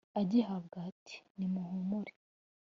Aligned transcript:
Agihabwa 0.19 0.77
ati: 0.89 1.15
nimuhumure. 1.37 2.13